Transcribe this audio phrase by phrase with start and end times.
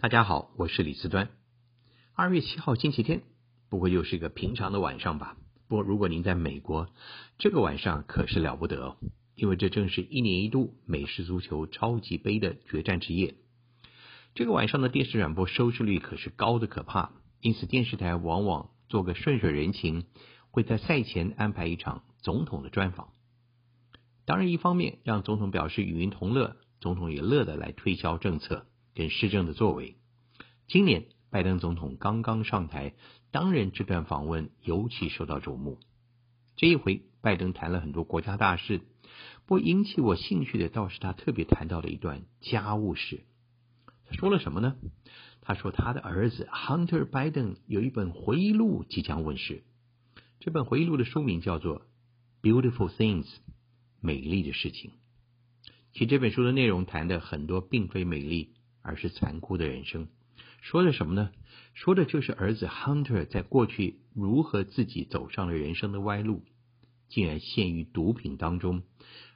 [0.00, 1.28] 大家好，我是李思端。
[2.14, 3.24] 二月七号星期天，
[3.68, 5.36] 不会又是一个平常的晚上吧？
[5.66, 6.88] 不过如果您在美国，
[7.36, 8.96] 这个晚上可是了不得哦，
[9.34, 13.34] 因为这正是一年一度美式足球超级杯的决战之夜。
[14.36, 20.04] 这个晚上的电视转播收视率可是高的可怕，因此电视台往往做个顺水人情，
[20.52, 23.08] 会在赛前安排一场总统的专访。
[24.24, 28.64] 当然，一方面让总统表示与民同乐，总统也乐得来推销政策。
[28.98, 29.94] 跟施政的作为，
[30.66, 32.94] 今年拜登总统刚刚上台，
[33.30, 35.78] 当然这段访问尤其受到瞩目。
[36.56, 38.80] 这一回拜登谈了很多国家大事，
[39.46, 43.22] 不引起我兴趣的倒是他特别谈到了一段家务事。
[44.04, 44.74] 他说了什么呢？
[45.42, 49.62] 他说他的儿子 Hunter Biden 有一本回忆录即将问世，
[50.40, 51.82] 这本回忆录的书名叫做
[52.42, 53.26] 《Beautiful Things》，
[54.00, 54.90] 美丽的事情。
[55.92, 58.54] 其实这本书的内容谈的很多并非美丽。
[58.82, 60.08] 而是残酷的人生，
[60.60, 61.30] 说的什么呢？
[61.74, 66.42] 说的就是儿子 Hunter 在过去如何自己走上了人生的歪路，
[67.08, 68.82] 竟然陷于毒品当中，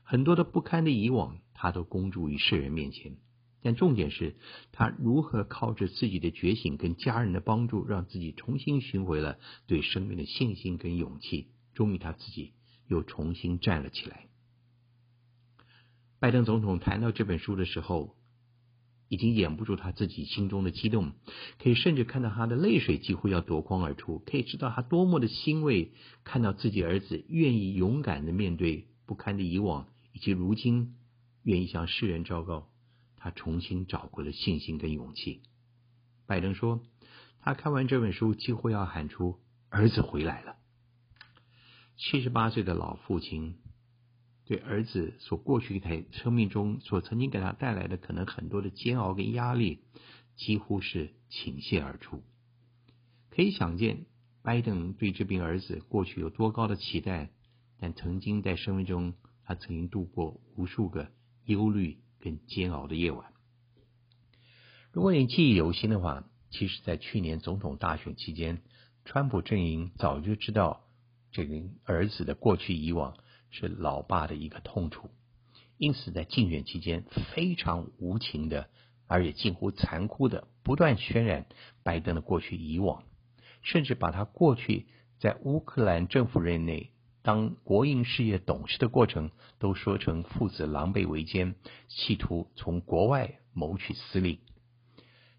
[0.03, 3.17] 很多的不堪的以往，他都公诸于世人面前。
[3.65, 4.35] 但重点是
[4.73, 9.39] 他如何靠着自己的觉醒跟家人的帮助，让自己重新寻回了
[9.69, 12.55] 对生命的信心跟勇气，终于他自己
[12.89, 14.27] 又重新站了起来。
[16.19, 18.17] 拜登总统谈到这本书的时候，
[19.13, 21.13] 已经掩不住他自己心中的激动，
[21.63, 25.93] 可以甚至看到他的泪水几乎要夺眶而出，可以知道他多么的欣慰，
[26.25, 30.95] 看到自己儿子愿意勇敢的面对不堪的以往，以及如今
[31.43, 32.71] 愿意向世人昭告，
[33.19, 35.43] 他重新找回了信心跟勇气。
[36.27, 36.81] 拜登说，
[37.43, 39.39] 他看完这本书几乎要喊出
[39.69, 40.57] “儿子回来了”。
[42.01, 43.59] 七十八岁的老父亲。
[44.53, 49.79] 对儿子所过去一台生命中所曾经给他带来的可能很多的煎熬跟压力，
[50.37, 52.23] 几乎是倾泻而出。
[53.31, 54.05] 可以想见，
[54.43, 57.31] 拜登对这名儿子过去有多高的期待，
[57.79, 59.15] 但曾经在生命中，
[59.47, 61.11] 他曾经度过无数个
[61.47, 63.33] 忧虑跟煎熬的夜晚。
[64.93, 68.61] 如果你记忆犹新的话，其实，在去年总统大选期间，
[69.07, 70.85] 川普阵营早就知道
[71.31, 73.17] 这名儿子的过去以往。
[73.53, 75.11] 是老爸的一个痛楚，
[75.77, 77.05] 因此在竞选期间
[77.35, 78.69] 非常无情的，
[79.07, 81.47] 而且近乎残酷的，不断渲染
[81.85, 83.05] 拜登的过去以往，
[83.61, 84.87] 甚至把他过去
[85.19, 86.91] 在乌克兰政府任内
[87.23, 91.55] 当国营事业董事的过程，都说成父子狼狈为奸，
[91.89, 94.41] 企图从国外谋取私利，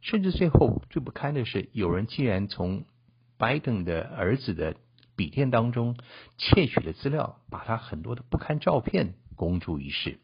[0.02, 2.86] 甚至最后最不堪的是，有人竟然从
[3.38, 4.76] 拜登的儿子的。
[5.16, 5.98] 笔电当中
[6.38, 10.20] 窃取的资料，把他很多的不堪照片公诸于世，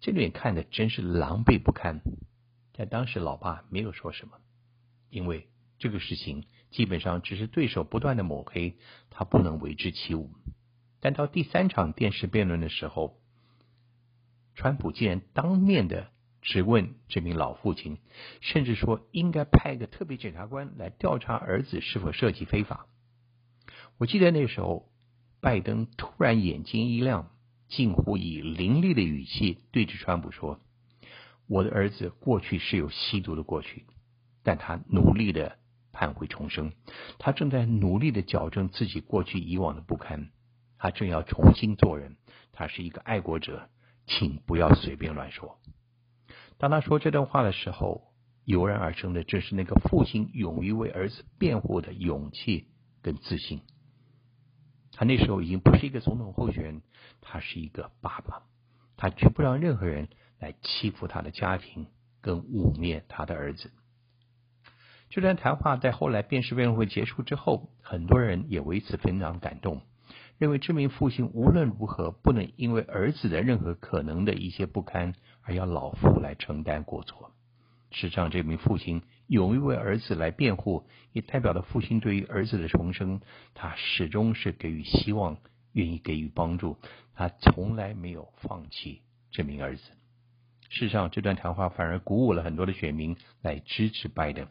[0.00, 2.00] 这里看的真是狼狈不堪。
[2.72, 4.38] 但当时老爸没有说什么，
[5.10, 5.48] 因为
[5.78, 8.76] 这个事情基本上只是对手不断的抹黑，
[9.10, 10.30] 他不能为之起舞。
[11.00, 13.18] 但到第三场电视辩论的时候，
[14.54, 16.08] 川普竟然当面的
[16.42, 17.98] 质问这名老父亲，
[18.40, 22.86] 甚至说应该派一个特别检察官来调查儿子是否涉及非法。
[24.00, 24.88] 我记得那时候，
[25.42, 27.28] 拜登突然眼睛一亮，
[27.68, 30.58] 近乎以凌厉的语气对着川普说
[31.46, 33.84] ：“我的儿子过去是有吸毒的过去，
[34.42, 35.58] 但他努力的
[35.92, 36.72] 盼悔重生，
[37.18, 40.30] 他正在努力的矫正自己过去以往的不堪，
[40.78, 42.16] 他正要重新做人，
[42.52, 43.68] 他是一个爱国者，
[44.06, 45.58] 请不要随便乱说。”
[46.56, 48.14] 当他说这段话的时候，
[48.46, 52.68] 油然而生的正是那个父亲勇于为儿子辩护的勇气
[53.02, 53.60] 跟自信。
[54.92, 56.82] 他那时候已经不是一个总统候选人，
[57.20, 58.42] 他是一个爸爸，
[58.96, 60.08] 他绝不让任何人
[60.38, 61.86] 来欺负他的家庭，
[62.20, 63.70] 跟污蔑他的儿子。
[65.08, 69.82] 这段谈话在后来电视辩论会结束之后，很多人也为此非常感动，
[70.38, 77.32] 认为这名父亲无论如何不能因为儿子的任何可能的一些不堪，而要老父来承担过错。
[77.90, 79.02] 实际上，这名父亲。
[79.30, 83.20] 勇于为儿子来辩护，也代表了父亲对于儿子的重生。
[83.54, 85.38] 他始终是给予希望，
[85.72, 86.78] 愿意给予帮助。
[87.14, 89.82] 他从来没有放弃这名儿子。
[90.68, 94.48] 事实上，这段谈话反而鼓舞了很多的选民来支持拜登。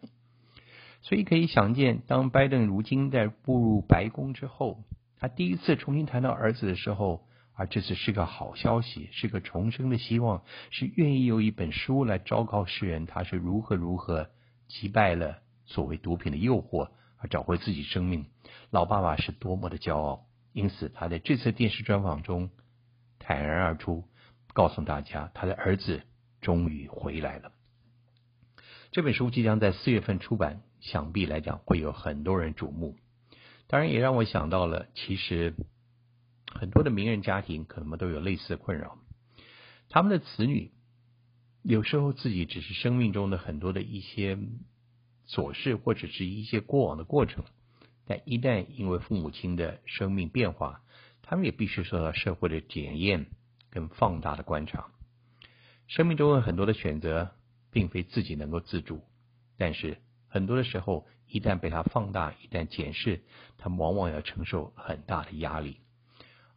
[1.02, 4.82] 所以可以想见，当拜登如今在步入白宫之后，
[5.20, 14.30] 他第一次重新谈到儿子的时候，而这次是个好消息，是个重生的希望，是愿意有一本书来昭告世人，他是如何如何。
[14.70, 18.28] 击败了所谓毒品的诱惑，而找回自己生命，
[18.70, 20.26] 老爸爸是多么的骄傲。
[20.54, 22.50] 因此，他在这次电视专访中
[23.20, 24.06] 坦然而出，
[24.54, 26.04] 告诉大家他的儿子
[26.40, 27.52] 终于回来了。
[28.92, 32.96] 这本书即将在四月份出版，想必来讲会有很多人瞩目。
[33.68, 35.56] 当然，也让我想到了，其实
[36.52, 38.98] 很多的名人家庭可能都有类似的困扰，
[39.90, 40.72] 他们的子女
[41.62, 44.38] 有时候自己只是生命中的很多的一些
[45.28, 47.44] 琐事，或者是一些过往的过程，
[48.06, 50.82] 但一旦因为父母亲的生命变化，
[51.22, 53.28] 他们也必须受到社会的检验
[53.70, 54.88] 跟放大的观察。
[55.88, 57.32] 生命中有很多的选择，
[57.72, 59.04] 并非自己能够自主，
[59.58, 59.98] 但是
[60.28, 63.22] 很多的时候，一旦被他放大，一旦检视，
[63.58, 65.78] 他们往往要承受很大的压力，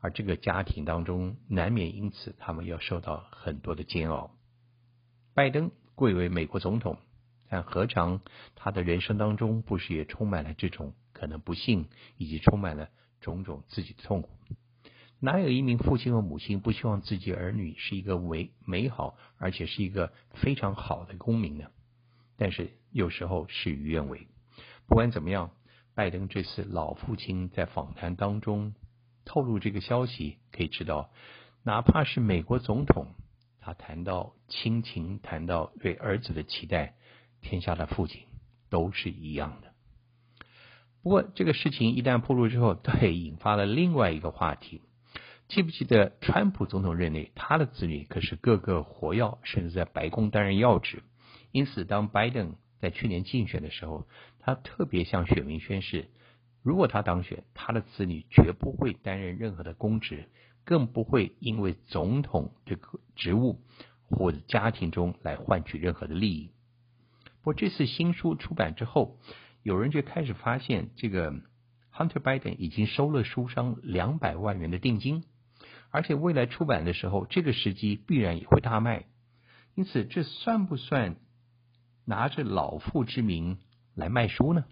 [0.01, 4.35] 而这个家庭当中难免因此他们要受到很多的煎熬。
[5.35, 6.99] 拜登贵为美国总统，
[7.49, 8.21] 但何尝
[8.55, 11.89] 他的人生当中不是也充满了这种可能不幸，
[12.19, 12.91] 以及充满了
[13.21, 14.29] 种种自己的痛苦？
[15.21, 21.67] 哪有一名父亲和母亲不希望自己儿女是一个为美好，而且是一个非常好的公民呢？
[22.37, 24.27] 但是有时候事与愿违。
[24.89, 25.53] 不管怎么样，
[25.95, 28.75] 拜登这次老父亲在访谈当中
[29.25, 31.11] 透露这个消息，可以知道，
[31.63, 33.07] 哪怕是美国总统，
[33.65, 36.97] 他谈到亲情，谈到对儿子的期待，
[37.41, 38.23] 天下的父亲
[38.69, 39.73] 都是一样的。
[41.03, 44.83] 不过这个事情一旦暴露之后，对，引发了另外一个话题。
[45.49, 51.03] 记不记得川普总统任内，他的子女可是个个活跃，甚至在白宫担任要职。
[51.53, 54.09] 因此，当拜登在去年竞选的时候，
[54.41, 56.09] 他特别向选民宣誓，
[56.63, 60.29] 如果他当选，他的子女绝不会担任任何的公职，
[60.65, 63.61] 更不会因为总统这个职务
[64.09, 66.51] 或者家庭中来换取任何的利益。
[67.43, 69.19] 不过，这次新书出版之后，
[69.63, 71.33] 有人就开始发现，这个
[71.93, 75.25] Hunter Biden 已经收了书商两百万元的定金。
[75.91, 79.05] 而且未来出版的时候，这个时机必然也会大卖，
[79.75, 81.17] 因此这算不算
[82.07, 83.59] 拿着老父之名
[83.95, 84.65] 来卖书呢？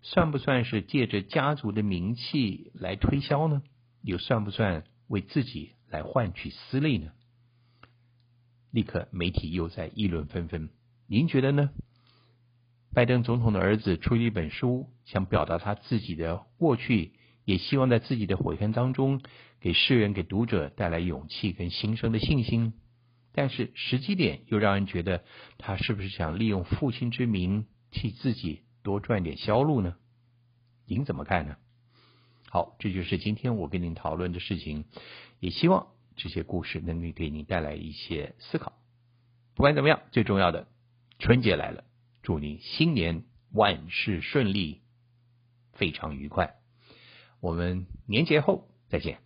[0.00, 3.62] 算不算是借着家族的名气来推销呢？
[4.02, 7.12] 又算不算为自己来换取私利呢？
[8.70, 10.68] 立刻媒体又在议论纷纷。
[11.06, 11.70] 您觉得呢？
[12.92, 17.12] 拜登总统的儿子出了一本书，想表达他自己的过去。
[17.44, 19.20] 也希望在自己的悔恨当中，
[19.60, 22.72] 给世人、给读者带来勇气跟新生的信心。
[23.32, 25.24] 但是时机点又让人觉得，
[25.58, 29.96] 他是不是想利用父亲之名替自己多赚点销路呢？
[30.86, 31.56] 您怎么看呢？
[32.54, 34.84] 好，这就是今天我跟您讨论的事情。
[35.40, 38.78] 也希望这些故事能够给您带来一些思考。
[39.56, 40.68] 不管怎么样，最重要的，
[41.18, 41.82] 春节来了，
[42.22, 44.82] 祝您新年万事顺利，
[45.72, 46.54] 非常愉快。
[47.40, 49.23] 我们年节后再见。